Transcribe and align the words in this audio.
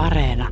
Areena. 0.00 0.48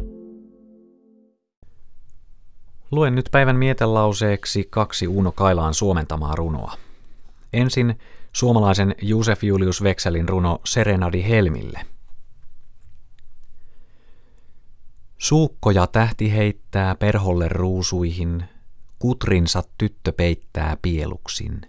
Luen 2.91 3.15
nyt 3.15 3.29
päivän 3.33 3.57
mietelauseeksi 3.57 4.67
kaksi 4.71 5.09
Uno 5.09 5.33
Kailaan 5.33 5.75
suomentamaa 5.75 6.35
runoa. 6.35 6.73
Ensin 7.53 7.99
suomalaisen 8.33 8.95
Josef 9.03 9.45
Julius 9.45 9.83
Vekselin 9.83 10.29
runo 10.29 10.61
Serenadi 10.65 11.25
Helmille. 11.29 11.81
Suukkoja 15.19 15.87
tähti 15.87 16.33
heittää 16.33 16.95
perholle 16.95 17.49
ruusuihin, 17.49 18.45
kutrinsa 18.99 19.63
tyttö 19.79 20.13
peittää 20.13 20.77
pieluksin. 20.83 21.61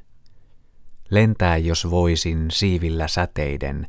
Lentää 1.09 1.57
jos 1.57 1.89
voisin 1.89 2.51
siivillä 2.51 3.07
säteiden, 3.07 3.87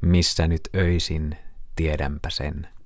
missä 0.00 0.48
nyt 0.48 0.68
öisin, 0.76 1.36
tiedänpä 1.76 2.30
sen. 2.30 2.79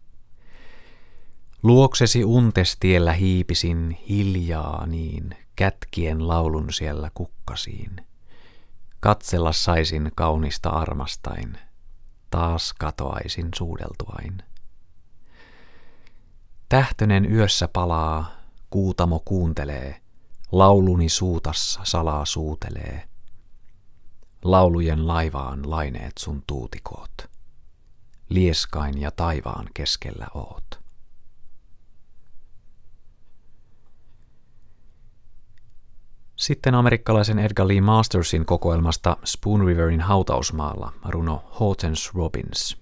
Luoksesi 1.64 2.24
untestiellä 2.24 3.12
hiipisin 3.12 3.98
hiljaa 4.08 4.86
niin, 4.86 5.36
kätkien 5.56 6.28
laulun 6.28 6.72
siellä 6.72 7.10
kukkasiin. 7.14 7.96
Katsella 9.00 9.52
saisin 9.52 10.12
kaunista 10.14 10.70
armastain, 10.70 11.58
taas 12.30 12.72
katoaisin 12.72 13.48
suudeltuain. 13.54 14.42
Tähtönen 16.68 17.32
yössä 17.32 17.68
palaa, 17.68 18.30
kuutamo 18.70 19.22
kuuntelee, 19.24 20.00
lauluni 20.52 21.08
suutassa 21.08 21.80
salaa 21.84 22.24
suutelee. 22.24 23.08
Laulujen 24.42 25.06
laivaan 25.06 25.70
laineet 25.70 26.12
sun 26.18 26.42
tuutikoot, 26.46 27.14
lieskain 28.28 29.00
ja 29.00 29.10
taivaan 29.10 29.66
keskellä 29.74 30.26
oot. 30.34 30.83
Sitten 36.44 36.74
amerikkalaisen 36.74 37.38
Edgar 37.38 37.68
Lee 37.68 37.80
Mastersin 37.80 38.44
kokoelmasta 38.46 39.16
Spoon 39.24 39.66
Riverin 39.66 40.00
hautausmaalla 40.00 40.92
runo 41.08 41.44
Hortense 41.60 42.10
Robbins. 42.14 42.78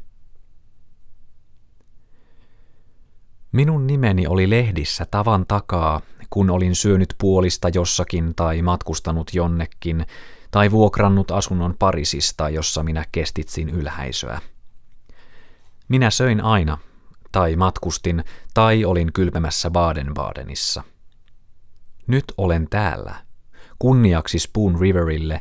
Minun 3.53 3.87
nimeni 3.87 4.27
oli 4.27 4.51
lehdissä 4.51 5.07
tavan 5.11 5.45
takaa, 5.49 6.01
kun 6.31 6.51
olin 6.51 6.75
syönyt 6.75 7.15
puolista 7.19 7.69
jossakin 7.69 8.35
tai 8.35 8.63
matkustanut 8.63 9.35
jonnekin, 9.35 10.07
tai 10.51 10.71
vuokrannut 10.71 11.31
asunnon 11.31 11.77
Parisista, 11.79 12.49
jossa 12.49 12.83
minä 12.83 13.05
kestitsin 13.13 13.69
ylhäisöä. 13.69 14.41
Minä 15.89 16.11
söin 16.11 16.41
aina, 16.45 16.79
tai 17.33 17.57
matkustin, 17.57 18.25
tai 18.55 18.85
olin 18.85 19.13
kylpemässä 19.13 19.71
Baden-Badenissa. 19.71 20.83
Nyt 22.07 22.25
olen 22.37 22.67
täällä, 22.71 23.15
kunniaksi 23.83 24.39
Spoon 24.39 24.81
Riverille, 24.81 25.41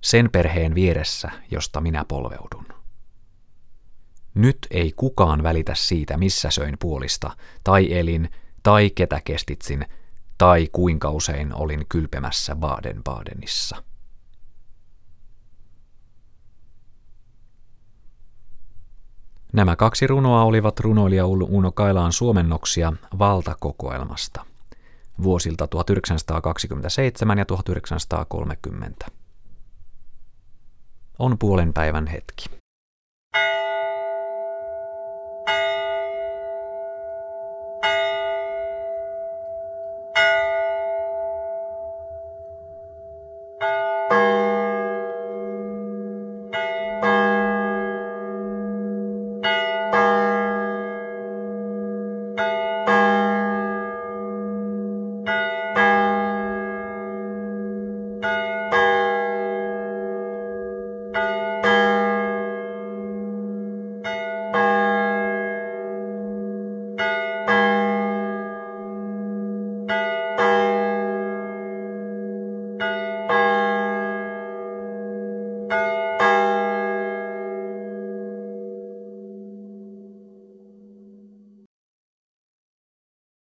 sen 0.00 0.30
perheen 0.30 0.74
vieressä, 0.74 1.30
josta 1.50 1.80
minä 1.80 2.04
polveudun. 2.08 2.66
Nyt 4.34 4.58
ei 4.70 4.92
kukaan 4.96 5.42
välitä 5.42 5.74
siitä, 5.74 6.16
missä 6.16 6.50
söin 6.50 6.76
puolista, 6.80 7.36
tai 7.64 7.98
elin, 7.98 8.30
tai 8.62 8.90
ketä 8.90 9.20
kestitsin, 9.24 9.86
tai 10.38 10.68
kuinka 10.72 11.10
usein 11.10 11.54
olin 11.54 11.86
kylpemässä 11.88 12.56
Baden-Badenissa. 12.56 13.82
Nämä 19.52 19.76
kaksi 19.76 20.06
runoa 20.06 20.42
olivat 20.42 20.80
runoilija 20.80 21.26
Uno 21.26 21.72
Kailaan 21.72 22.12
suomennoksia 22.12 22.92
valtakokoelmasta 23.18 24.55
vuosilta 25.22 25.66
1927 25.66 27.38
ja 27.38 27.44
1930. 27.44 29.06
On 31.18 31.38
puolen 31.38 31.72
päivän 31.72 32.06
hetki. 32.06 32.44